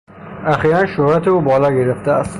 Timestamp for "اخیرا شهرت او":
0.45-1.41